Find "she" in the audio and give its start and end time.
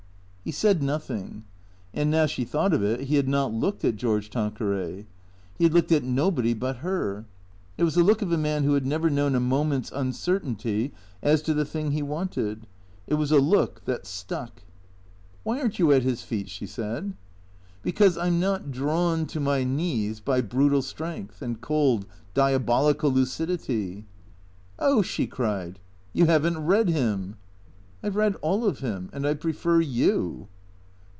2.25-2.45, 16.49-16.65, 25.03-25.27